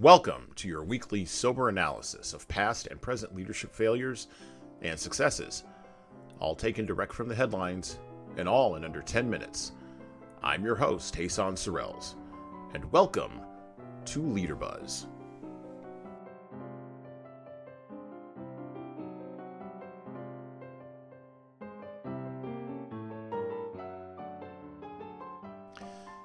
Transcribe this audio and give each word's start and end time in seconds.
Welcome 0.00 0.52
to 0.54 0.68
your 0.68 0.84
weekly 0.84 1.24
sober 1.24 1.68
analysis 1.68 2.32
of 2.32 2.46
past 2.46 2.86
and 2.86 3.00
present 3.00 3.34
leadership 3.34 3.74
failures 3.74 4.28
and 4.80 4.96
successes, 4.96 5.64
all 6.38 6.54
taken 6.54 6.86
direct 6.86 7.12
from 7.12 7.26
the 7.26 7.34
headlines 7.34 7.98
and 8.36 8.48
all 8.48 8.76
in 8.76 8.84
under 8.84 9.02
10 9.02 9.28
minutes. 9.28 9.72
I'm 10.40 10.64
your 10.64 10.76
host, 10.76 11.16
Jesan 11.16 11.54
Sorrells, 11.54 12.14
and 12.74 12.92
welcome 12.92 13.40
to 14.04 14.22
Leader 14.22 14.54
Buzz. 14.54 15.08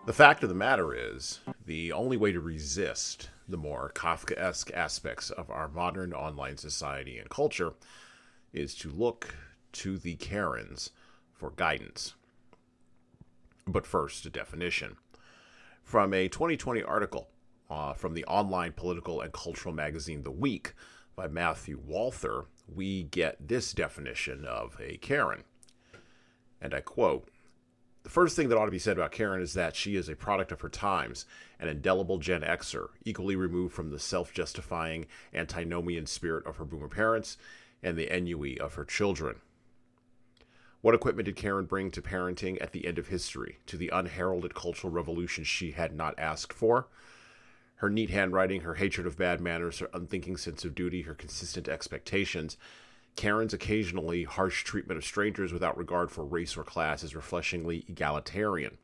The 0.06 0.14
fact 0.14 0.44
of 0.44 0.50
the 0.50 0.54
matter 0.54 0.94
is, 0.94 1.40
the 1.66 1.92
only 1.92 2.18
way 2.18 2.32
to 2.32 2.40
resist 2.40 3.30
the 3.48 3.58
more 3.58 3.92
Kafkaesque 3.94 4.72
aspects 4.74 5.30
of 5.30 5.50
our 5.50 5.68
modern 5.68 6.14
online 6.14 6.58
society 6.58 7.18
and 7.18 7.30
culture 7.30 7.74
is 8.52 8.76
to 8.76 8.90
look 8.90 9.36
to 9.74 9.98
the 9.98 10.16
Karens 10.16 10.92
for 11.32 11.52
guidance. 11.52 12.14
But 13.66 13.88
first, 13.88 14.26
a 14.26 14.30
definition. 14.30 14.98
From 15.84 16.14
a 16.14 16.28
2020 16.28 16.84
article 16.84 17.30
uh, 17.70 17.94
from 17.94 18.14
the 18.14 18.26
online 18.26 18.74
political 18.74 19.22
and 19.22 19.32
cultural 19.34 19.74
magazine 19.74 20.24
The 20.24 20.32
Week 20.32 20.74
by 21.16 21.28
Matthew 21.28 21.80
Walther, 21.86 22.46
we 22.74 23.04
get 23.04 23.48
this 23.48 23.74
definition 23.74 24.46
of 24.46 24.78
a 24.80 24.98
Karen. 24.98 25.44
And 26.62 26.74
I 26.74 26.82
quote 26.82 27.30
the 28.04 28.10
first 28.10 28.36
thing 28.36 28.50
that 28.50 28.58
ought 28.58 28.66
to 28.66 28.72
be 28.72 28.80
said 28.80 28.98
about 28.98 29.12
Karen 29.12 29.42
is 29.42 29.54
that 29.54 29.76
she 29.76 29.96
is 29.96 30.10
a 30.10 30.16
product 30.16 30.52
of 30.52 30.62
her 30.62 30.70
times, 30.70 31.26
an 31.60 31.70
indelible 31.70 32.18
Gen 32.18 32.42
Xer, 32.42 32.90
equally 33.06 33.36
removed 33.36 33.74
from 33.74 33.90
the 33.90 34.00
self 34.00 34.34
justifying 34.34 35.08
antinomian 35.34 36.06
spirit 36.06 36.46
of 36.46 36.58
her 36.58 36.66
boomer 36.66 36.90
parents 36.90 37.38
and 37.82 37.98
the 37.98 38.14
ennui 38.14 38.60
of 38.60 38.74
her 38.74 38.86
children. 38.86 39.38
What 40.82 40.96
equipment 40.96 41.28
did 41.28 41.38
Karen 41.38 41.64
bring 41.64 41.92
to 41.92 42.02
parenting 42.02 42.62
at 42.62 42.74
the 42.74 42.86
end 42.86 43.00
of 43.00 43.08
history, 43.08 43.60
to 43.68 43.78
the 43.78 43.90
unheralded 43.94 44.54
cultural 44.54 44.92
revolution 44.92 45.46
she 45.46 45.72
had 45.72 45.96
not 45.96 46.14
asked 46.18 46.52
for? 46.52 46.88
Her 47.76 47.90
neat 47.90 48.10
handwriting, 48.10 48.62
her 48.62 48.76
hatred 48.76 49.08
of 49.08 49.18
bad 49.18 49.40
manners, 49.40 49.80
her 49.80 49.90
unthinking 49.94 50.36
sense 50.36 50.66
of 50.66 50.76
duty, 50.76 51.04
her 51.04 51.14
consistent 51.14 51.70
expectations, 51.70 52.58
Karen's 53.16 53.54
occasionally 53.54 54.24
harsh 54.24 54.64
treatment 54.64 54.98
of 54.98 55.06
strangers 55.06 55.54
without 55.54 55.78
regard 55.78 56.12
for 56.12 56.26
race 56.26 56.58
or 56.58 56.64
class 56.64 57.04
is 57.04 57.16
refreshingly 57.16 57.86
egalitarian. 57.88 58.78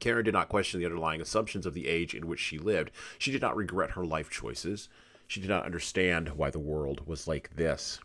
Karen 0.00 0.24
did 0.24 0.34
not 0.34 0.48
question 0.48 0.80
the 0.80 0.86
underlying 0.86 1.20
assumptions 1.20 1.64
of 1.64 1.74
the 1.74 1.86
age 1.86 2.14
in 2.14 2.26
which 2.26 2.40
she 2.40 2.58
lived. 2.58 2.90
She 3.18 3.30
did 3.30 3.42
not 3.42 3.56
regret 3.56 3.92
her 3.92 4.04
life 4.04 4.30
choices. 4.30 4.88
She 5.28 5.40
did 5.40 5.50
not 5.50 5.64
understand 5.64 6.30
why 6.30 6.50
the 6.50 6.58
world 6.58 7.06
was 7.06 7.28
like 7.28 7.54
this. 7.54 8.00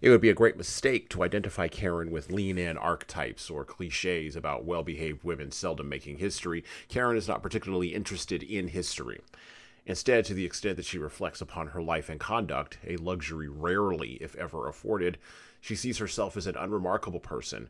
It 0.00 0.10
would 0.10 0.20
be 0.20 0.30
a 0.30 0.34
great 0.34 0.56
mistake 0.56 1.08
to 1.10 1.22
identify 1.22 1.68
Karen 1.68 2.10
with 2.10 2.32
lean 2.32 2.58
in 2.58 2.76
archetypes 2.76 3.48
or 3.48 3.64
cliches 3.64 4.34
about 4.34 4.64
well 4.64 4.82
behaved 4.82 5.22
women 5.22 5.52
seldom 5.52 5.88
making 5.88 6.18
history. 6.18 6.64
Karen 6.88 7.16
is 7.16 7.28
not 7.28 7.42
particularly 7.42 7.94
interested 7.94 8.42
in 8.42 8.68
history. 8.68 9.20
Instead, 9.84 10.24
to 10.24 10.34
the 10.34 10.44
extent 10.44 10.76
that 10.76 10.84
she 10.84 10.98
reflects 10.98 11.40
upon 11.40 11.68
her 11.68 11.82
life 11.82 12.08
and 12.08 12.20
conduct, 12.20 12.78
a 12.86 12.96
luxury 12.96 13.48
rarely, 13.48 14.12
if 14.20 14.36
ever, 14.36 14.68
afforded, 14.68 15.18
she 15.60 15.74
sees 15.74 15.98
herself 15.98 16.36
as 16.36 16.46
an 16.46 16.56
unremarkable 16.56 17.18
person, 17.18 17.68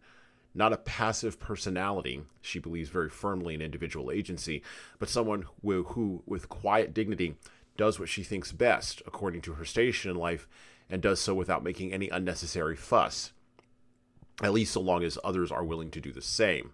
not 0.55 0.73
a 0.73 0.79
passive 0.79 1.41
personality. 1.41 2.23
She 2.43 2.59
believes 2.59 2.91
very 2.91 3.09
firmly 3.09 3.55
in 3.55 3.63
individual 3.63 4.11
agency, 4.11 4.63
but 4.99 5.09
someone 5.09 5.47
who, 5.63 5.83
who, 5.85 6.23
with 6.27 6.51
quiet 6.51 6.93
dignity, 6.93 7.37
does 7.79 7.99
what 7.99 8.11
she 8.11 8.23
thinks 8.23 8.53
best 8.53 9.03
according 9.07 9.41
to 9.43 9.55
her 9.55 9.65
station 9.65 10.11
in 10.11 10.17
life 10.17 10.47
and 10.91 11.01
does 11.01 11.21
so 11.21 11.35
without 11.35 11.65
making 11.65 11.93
any 11.93 12.11
unnecessary 12.11 12.77
fuss, 12.77 13.33
at 14.43 14.53
least 14.53 14.75
so 14.75 14.81
long 14.81 15.03
as 15.03 15.19
others 15.25 15.51
are 15.51 15.65
willing 15.65 15.91
to 15.91 16.01
do 16.01 16.13
the 16.13 16.21
same. 16.21 16.73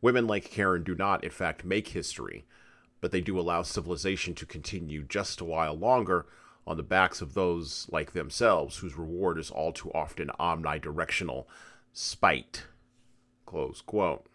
Women 0.00 0.26
like 0.26 0.50
Karen 0.50 0.82
do 0.82 0.94
not, 0.94 1.22
in 1.22 1.30
fact, 1.30 1.64
make 1.64 1.88
history 1.88 2.46
but 3.00 3.12
they 3.12 3.20
do 3.20 3.38
allow 3.38 3.62
civilization 3.62 4.34
to 4.34 4.46
continue 4.46 5.02
just 5.02 5.40
a 5.40 5.44
while 5.44 5.74
longer 5.74 6.26
on 6.66 6.76
the 6.76 6.82
backs 6.82 7.20
of 7.20 7.34
those 7.34 7.86
like 7.90 8.12
themselves 8.12 8.78
whose 8.78 8.98
reward 8.98 9.38
is 9.38 9.50
all 9.50 9.72
too 9.72 9.90
often 9.94 10.30
omnidirectional 10.40 11.46
spite. 11.92 12.64
Close 13.44 13.80
quote. 13.80 14.26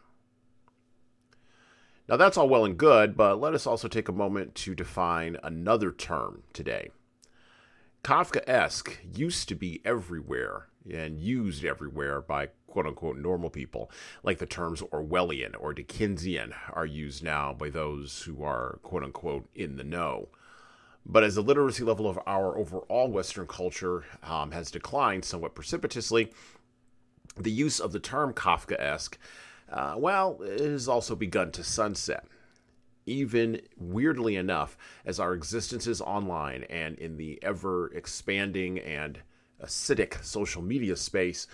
Now 2.08 2.18
that's 2.18 2.38
all 2.38 2.50
well 2.50 2.66
and 2.66 2.78
good, 2.78 3.16
but 3.16 3.40
let 3.40 3.54
us 3.54 3.68
also 3.68 3.88
take 3.88 4.08
a 4.08 4.14
moment 4.14 4.56
to 4.56 4.76
define 4.76 5.38
another 5.44 5.92
term 5.92 6.44
today. 6.54 6.92
Kafkaesque 8.04 8.98
used 9.16 9.48
to 9.50 9.56
be 9.56 9.80
everywhere 9.86 10.68
and 10.92 11.20
used 11.20 11.64
everywhere 11.64 12.20
by 12.20 12.50
quote 12.66 12.88
unquote 12.88 13.18
normal 13.18 13.52
people, 13.52 13.92
like 14.24 14.40
the 14.40 14.48
terms 14.48 14.82
Orwellian 14.82 15.54
or 15.60 15.74
Dickensian 15.74 16.54
are 16.74 16.86
used 16.86 17.24
now 17.24 17.54
by 17.54 17.70
those 17.70 18.24
who 18.24 18.44
are 18.44 18.80
quote 18.82 19.04
unquote 19.04 19.48
in 19.54 19.76
the 19.76 19.84
know. 19.84 20.30
But 21.06 21.24
as 21.24 21.36
the 21.36 21.42
literacy 21.42 21.84
level 21.84 22.08
of 22.10 22.20
our 22.26 22.58
overall 22.58 23.10
Western 23.12 23.46
culture 23.46 24.04
um, 24.24 24.52
has 24.52 24.72
declined 24.72 25.26
somewhat 25.26 25.56
precipitously, 25.56 26.32
the 27.38 27.52
use 27.52 27.80
of 27.80 27.92
the 27.92 28.00
term 28.00 28.34
Kafkaesque, 28.34 29.18
uh, 29.72 29.96
well, 29.98 30.40
it 30.42 30.60
has 30.60 30.88
also 30.88 31.16
begun 31.16 31.52
to 31.52 31.64
sunset. 31.64 32.26
Even 33.06 33.62
weirdly 33.78 34.36
enough, 34.36 34.78
as 35.06 35.20
our 35.20 35.34
existences 35.34 36.02
online 36.02 36.64
and 36.70 36.98
in 37.00 37.18
the 37.18 37.40
ever 37.42 37.92
expanding 37.94 38.80
and 38.80 39.20
acidic 39.64 40.24
social 40.24 40.62
media 40.62 40.96
space 40.96 41.48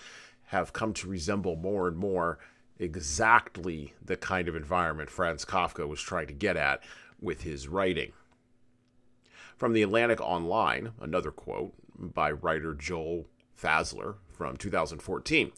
have 0.47 0.74
come 0.74 0.94
to 0.94 1.07
resemble 1.07 1.56
more 1.56 1.88
and 1.88 1.97
more 1.97 2.40
exactly 2.80 3.94
the 4.03 4.18
kind 4.18 4.47
of 4.47 4.56
environment 4.56 5.09
Franz 5.09 5.46
Kafka 5.46 5.88
was 5.88 6.02
trying 6.02 6.28
to 6.28 6.34
get 6.34 6.57
at 6.57 6.81
with 7.19 7.41
his 7.41 7.68
writing. 7.68 8.12
From 9.57 9.74
the 9.74 9.81
Atlantic 9.81 10.22
Online, 10.22 10.91
another 11.02 11.31
quote 11.31 11.74
by 11.97 12.31
writer 12.31 12.74
Joel 12.75 13.25
Fassler 13.59 14.16
from 14.31 14.56
2014. 14.57 15.52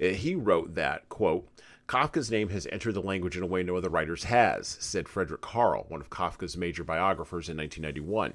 Uh, 0.00 0.06
he 0.08 0.34
wrote 0.34 0.74
that, 0.74 1.08
quote, 1.08 1.48
Kafka's 1.88 2.30
name 2.30 2.48
has 2.48 2.66
entered 2.72 2.94
the 2.94 3.02
language 3.02 3.36
in 3.36 3.44
a 3.44 3.46
way 3.46 3.62
no 3.62 3.76
other 3.76 3.88
writer's 3.88 4.24
has, 4.24 4.76
said 4.80 5.08
Frederick 5.08 5.40
Karl, 5.40 5.86
one 5.88 6.00
of 6.00 6.10
Kafka's 6.10 6.56
major 6.56 6.82
biographers 6.82 7.48
in 7.48 7.56
1991. 7.56 8.34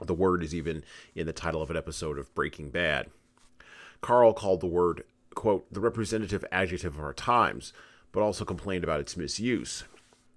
The 0.00 0.14
word 0.14 0.42
is 0.42 0.54
even 0.54 0.82
in 1.14 1.26
the 1.26 1.34
title 1.34 1.60
of 1.60 1.70
an 1.70 1.76
episode 1.76 2.18
of 2.18 2.34
Breaking 2.34 2.70
Bad. 2.70 3.08
Karl 4.00 4.32
called 4.32 4.60
the 4.60 4.66
word, 4.66 5.04
quote, 5.34 5.70
the 5.70 5.80
representative 5.80 6.44
adjective 6.50 6.94
of 6.94 7.04
our 7.04 7.12
times, 7.12 7.74
but 8.10 8.22
also 8.22 8.46
complained 8.46 8.84
about 8.84 9.00
its 9.00 9.18
misuse. 9.18 9.84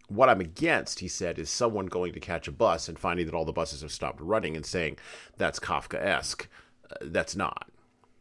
What 0.09 0.27
I'm 0.27 0.41
against, 0.41 0.99
he 0.99 1.07
said, 1.07 1.39
is 1.39 1.49
someone 1.49 1.85
going 1.85 2.11
to 2.11 2.19
catch 2.19 2.49
a 2.49 2.51
bus 2.51 2.89
and 2.89 2.99
finding 2.99 3.25
that 3.25 3.33
all 3.33 3.45
the 3.45 3.53
buses 3.53 3.81
have 3.81 3.93
stopped 3.93 4.19
running 4.19 4.57
and 4.57 4.65
saying, 4.65 4.97
that's 5.37 5.59
Kafkaesque. 5.59 6.47
Uh, 6.91 6.95
that's 7.03 7.37
not. 7.37 7.71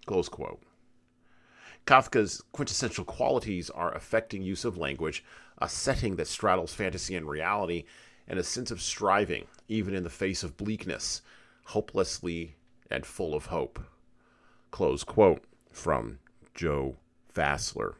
Close 0.06 0.28
quote. 0.28 0.62
Kafka's 1.86 2.42
quintessential 2.52 3.04
qualities 3.04 3.70
are 3.70 3.94
affecting 3.94 4.42
use 4.42 4.64
of 4.64 4.78
language, 4.78 5.24
a 5.58 5.68
setting 5.68 6.16
that 6.16 6.28
straddles 6.28 6.74
fantasy 6.74 7.14
and 7.14 7.28
reality, 7.28 7.84
and 8.28 8.38
a 8.38 8.44
sense 8.44 8.70
of 8.70 8.80
striving, 8.80 9.46
even 9.68 9.94
in 9.94 10.04
the 10.04 10.10
face 10.10 10.42
of 10.42 10.56
bleakness, 10.56 11.22
hopelessly 11.66 12.56
and 12.90 13.04
full 13.04 13.34
of 13.34 13.46
hope. 13.46 13.80
Close 14.70 15.04
quote 15.04 15.42
from 15.70 16.18
Joe 16.54 16.96
Fassler. 17.34 17.94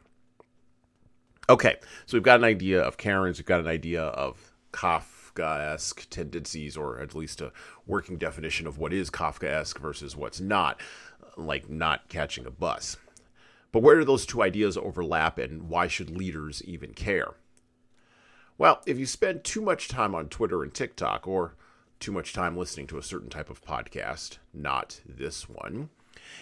Okay, 1.49 1.75
so 2.05 2.15
we've 2.15 2.23
got 2.23 2.39
an 2.39 2.45
idea 2.45 2.81
of 2.81 2.97
Karen's, 2.97 3.37
we've 3.37 3.45
got 3.45 3.59
an 3.59 3.67
idea 3.67 4.03
of 4.03 4.53
Kafkaesque 4.71 6.09
tendencies, 6.09 6.77
or 6.77 6.99
at 6.99 7.13
least 7.13 7.41
a 7.41 7.51
working 7.85 8.17
definition 8.17 8.65
of 8.65 8.77
what 8.77 8.93
is 8.93 9.09
Kafkaesque 9.09 9.77
versus 9.77 10.15
what's 10.15 10.39
not, 10.39 10.79
like 11.35 11.69
not 11.69 12.07
catching 12.07 12.45
a 12.45 12.51
bus. 12.51 12.95
But 13.73 13.81
where 13.81 13.97
do 13.97 14.05
those 14.05 14.27
two 14.27 14.43
ideas 14.43 14.77
overlap, 14.77 15.39
and 15.39 15.67
why 15.67 15.87
should 15.87 16.15
leaders 16.15 16.61
even 16.63 16.93
care? 16.93 17.33
Well, 18.55 18.81
if 18.85 18.99
you 18.99 19.07
spend 19.07 19.43
too 19.43 19.61
much 19.61 19.87
time 19.87 20.13
on 20.13 20.29
Twitter 20.29 20.61
and 20.61 20.71
TikTok, 20.71 21.27
or 21.27 21.55
too 21.99 22.11
much 22.11 22.33
time 22.33 22.55
listening 22.55 22.85
to 22.87 22.99
a 22.99 23.03
certain 23.03 23.31
type 23.31 23.49
of 23.49 23.65
podcast, 23.65 24.37
not 24.53 25.01
this 25.03 25.49
one, 25.49 25.89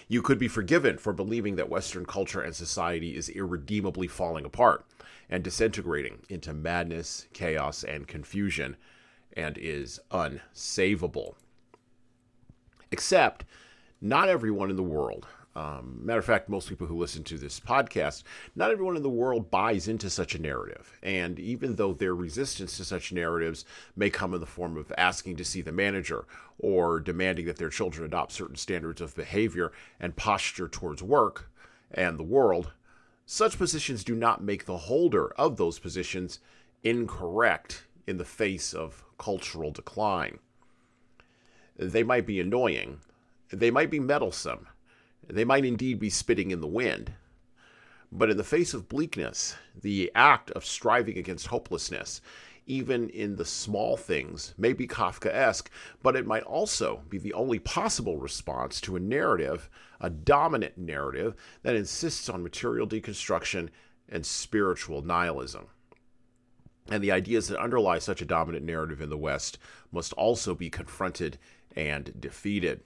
you 0.08 0.20
could 0.20 0.38
be 0.38 0.46
forgiven 0.46 0.98
for 0.98 1.14
believing 1.14 1.56
that 1.56 1.70
Western 1.70 2.04
culture 2.04 2.42
and 2.42 2.54
society 2.54 3.16
is 3.16 3.30
irredeemably 3.30 4.08
falling 4.08 4.44
apart 4.44 4.84
and 5.30 5.42
disintegrating 5.42 6.18
into 6.28 6.52
madness, 6.52 7.28
chaos, 7.32 7.82
and 7.82 8.06
confusion, 8.06 8.76
and 9.32 9.56
is 9.56 9.98
unsavable. 10.10 11.34
Except, 12.90 13.46
not 14.02 14.28
everyone 14.28 14.68
in 14.68 14.76
the 14.76 14.82
world 14.82 15.26
Um, 15.54 16.00
matter 16.02 16.18
of 16.18 16.24
fact, 16.24 16.48
most 16.48 16.68
people 16.68 16.86
who 16.86 16.98
listen 16.98 17.24
to 17.24 17.36
this 17.36 17.60
podcast, 17.60 18.22
not 18.56 18.70
everyone 18.70 18.96
in 18.96 19.02
the 19.02 19.10
world 19.10 19.50
buys 19.50 19.86
into 19.86 20.08
such 20.08 20.34
a 20.34 20.40
narrative. 20.40 20.98
And 21.02 21.38
even 21.38 21.76
though 21.76 21.92
their 21.92 22.14
resistance 22.14 22.76
to 22.78 22.84
such 22.84 23.12
narratives 23.12 23.66
may 23.94 24.08
come 24.08 24.32
in 24.32 24.40
the 24.40 24.46
form 24.46 24.78
of 24.78 24.92
asking 24.96 25.36
to 25.36 25.44
see 25.44 25.60
the 25.60 25.72
manager 25.72 26.24
or 26.58 27.00
demanding 27.00 27.46
that 27.46 27.56
their 27.56 27.68
children 27.68 28.06
adopt 28.06 28.32
certain 28.32 28.56
standards 28.56 29.00
of 29.02 29.14
behavior 29.14 29.72
and 30.00 30.16
posture 30.16 30.68
towards 30.68 31.02
work 31.02 31.50
and 31.90 32.18
the 32.18 32.24
world, 32.24 32.72
such 33.26 33.58
positions 33.58 34.04
do 34.04 34.14
not 34.14 34.42
make 34.42 34.64
the 34.64 34.78
holder 34.78 35.32
of 35.34 35.56
those 35.56 35.78
positions 35.78 36.38
incorrect 36.82 37.84
in 38.06 38.16
the 38.16 38.24
face 38.24 38.72
of 38.72 39.04
cultural 39.18 39.70
decline. 39.70 40.38
They 41.76 42.02
might 42.02 42.26
be 42.26 42.40
annoying, 42.40 43.00
they 43.50 43.70
might 43.70 43.90
be 43.90 44.00
meddlesome, 44.00 44.66
they 45.28 45.44
might 45.44 45.64
indeed 45.64 45.98
be 45.98 46.10
spitting 46.10 46.50
in 46.50 46.60
the 46.60 46.66
wind. 46.66 47.12
But 48.10 48.30
in 48.30 48.36
the 48.36 48.44
face 48.44 48.74
of 48.74 48.88
bleakness, 48.88 49.56
the 49.80 50.12
act 50.14 50.50
of 50.50 50.64
striving 50.64 51.16
against 51.16 51.46
hopelessness, 51.46 52.20
even 52.66 53.08
in 53.08 53.36
the 53.36 53.44
small 53.44 53.96
things, 53.96 54.54
may 54.58 54.72
be 54.72 54.86
Kafkaesque, 54.86 55.68
but 56.02 56.14
it 56.14 56.26
might 56.26 56.42
also 56.42 57.02
be 57.08 57.18
the 57.18 57.32
only 57.32 57.58
possible 57.58 58.18
response 58.18 58.80
to 58.82 58.96
a 58.96 59.00
narrative, 59.00 59.70
a 60.00 60.10
dominant 60.10 60.76
narrative, 60.76 61.34
that 61.62 61.74
insists 61.74 62.28
on 62.28 62.42
material 62.42 62.86
deconstruction 62.86 63.70
and 64.08 64.26
spiritual 64.26 65.02
nihilism. 65.02 65.66
And 66.88 67.02
the 67.02 67.12
ideas 67.12 67.48
that 67.48 67.60
underlie 67.60 67.98
such 67.98 68.20
a 68.20 68.26
dominant 68.26 68.64
narrative 68.64 69.00
in 69.00 69.08
the 69.08 69.16
West 69.16 69.58
must 69.90 70.12
also 70.14 70.54
be 70.54 70.68
confronted 70.68 71.38
and 71.74 72.20
defeated. 72.20 72.82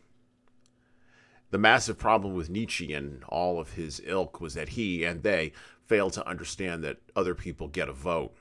The 1.50 1.58
massive 1.58 1.98
problem 1.98 2.34
with 2.34 2.50
Nietzsche 2.50 2.92
and 2.92 3.22
all 3.28 3.60
of 3.60 3.74
his 3.74 4.00
ilk 4.04 4.40
was 4.40 4.54
that 4.54 4.70
he 4.70 5.04
and 5.04 5.22
they 5.22 5.52
failed 5.86 6.12
to 6.14 6.26
understand 6.26 6.82
that 6.82 6.98
other 7.14 7.34
people 7.34 7.68
get 7.68 7.88
a 7.88 7.92
vote. 7.92 8.34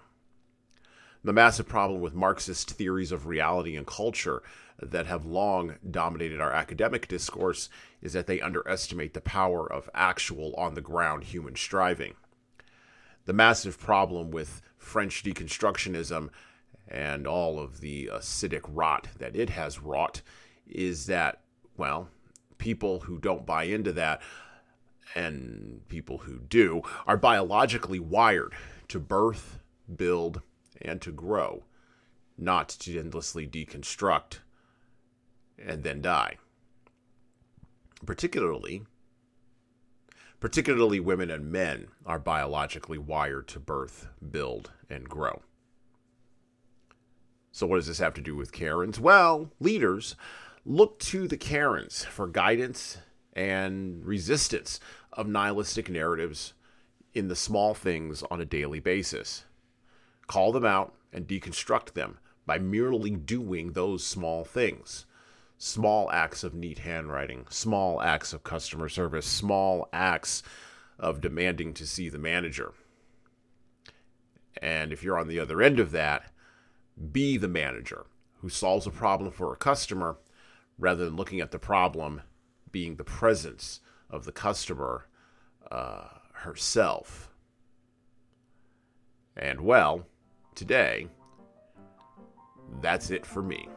The 1.24 1.34
massive 1.34 1.68
problem 1.68 2.02
with 2.02 2.14
Marxist 2.14 2.72
theories 2.72 3.12
of 3.12 3.26
reality 3.26 3.76
and 3.76 3.86
culture 3.86 4.44
that 4.82 5.06
have 5.06 5.26
long 5.26 5.76
dominated 5.90 6.40
our 6.40 6.52
academic 6.52 7.08
discourse 7.08 7.70
is 8.02 8.14
that 8.14 8.28
they 8.28 8.42
underestimate 8.42 9.14
the 9.14 9.22
power 9.22 9.72
of 9.72 9.90
actual 9.94 10.54
on 10.56 10.74
the 10.74 10.82
ground 10.82 11.26
human 11.26 11.56
striving. 11.56 12.14
The 13.26 13.34
massive 13.34 13.80
problem 13.80 14.32
with 14.32 14.62
French 14.78 15.24
deconstructionism 15.24 16.30
and 16.88 17.26
all 17.26 17.60
of 17.60 17.82
the 17.82 18.10
acidic 18.14 18.62
rot 18.68 19.08
that 19.18 19.36
it 19.36 19.50
has 19.52 19.80
wrought 19.80 20.22
is 20.68 21.08
that, 21.08 21.42
well, 21.78 22.10
people 22.58 23.02
who 23.02 23.18
don't 23.18 23.46
buy 23.46 23.64
into 23.64 23.92
that 23.94 24.22
and 25.14 25.82
people 25.88 26.20
who 26.20 26.40
do 26.40 26.82
are 27.06 27.18
biologically 27.18 28.00
wired 28.00 28.54
to 28.88 29.00
birth, 29.00 29.60
build, 29.94 30.42
and 30.82 31.02
to 31.02 31.12
grow, 31.12 31.64
not 32.38 32.70
to 32.70 33.00
endlessly 33.00 33.48
deconstruct 33.48 34.40
and 35.64 35.84
then 35.84 36.02
die. 36.02 36.38
Particularly, 38.06 38.84
particularly 40.40 41.00
women 41.00 41.32
and 41.32 41.52
men 41.52 41.88
are 42.06 42.20
biologically 42.20 42.98
wired 42.98 43.48
to 43.48 43.60
birth, 43.60 44.08
build, 44.32 44.72
and 44.90 45.10
grow. 45.10 45.42
So, 47.52 47.66
what 47.66 47.78
does 47.78 47.88
this 47.88 48.00
have 48.00 48.14
to 48.16 48.22
do 48.22 48.36
with 48.36 48.52
Karens? 48.52 49.00
Well, 49.00 49.50
leaders 49.62 50.16
look 50.66 50.98
to 50.98 51.28
the 51.28 51.38
Karens 51.38 52.06
for 52.06 52.28
guidance 52.28 52.98
and 53.34 54.04
resistance 54.04 54.80
of 55.14 55.28
nihilistic 55.28 55.90
narratives 55.90 56.54
in 57.14 57.28
the 57.28 57.36
small 57.36 57.74
things 57.74 58.24
on 58.32 58.42
a 58.42 58.46
daily 58.46 58.80
basis. 58.80 59.46
Call 60.28 60.52
them 60.52 60.66
out 60.66 60.94
and 61.14 61.28
deconstruct 61.28 61.94
them 61.94 62.18
by 62.46 62.58
merely 62.58 63.12
doing 63.12 63.72
those 63.72 64.06
small 64.06 64.44
things. 64.44 65.06
Small 65.58 66.12
acts 66.12 66.44
of 66.44 66.54
neat 66.54 66.80
handwriting, 66.80 67.46
small 67.50 68.02
acts 68.02 68.34
of 68.34 68.44
customer 68.44 68.90
service, 68.90 69.26
small 69.26 69.88
acts 69.94 70.44
of 70.98 71.22
demanding 71.22 71.74
to 71.76 71.86
see 71.86 72.10
the 72.10 72.20
manager. 72.20 72.74
And 74.62 74.92
if 74.92 75.04
you're 75.04 75.18
on 75.18 75.28
the 75.28 75.40
other 75.40 75.62
end 75.62 75.80
of 75.80 75.92
that, 75.92 76.32
be 77.12 77.38
the 77.38 77.48
manager 77.48 78.06
who 78.40 78.50
solves 78.50 78.88
a 78.88 78.92
problem 78.92 79.32
for 79.32 79.54
a 79.54 79.58
customer 79.58 80.18
rather 80.78 81.06
than 81.06 81.16
looking 81.16 81.40
at 81.40 81.52
the 81.52 81.60
problem 81.60 82.22
being 82.72 82.96
the 82.96 83.04
presence 83.04 83.80
of 84.10 84.26
the 84.26 84.32
customer 84.32 85.08
uh, 85.72 86.08
herself. 86.34 87.30
And 89.38 89.62
well, 89.62 90.06
today, 90.54 91.08
that's 92.82 93.12
it 93.12 93.26
for 93.26 93.42
me. 93.42 93.68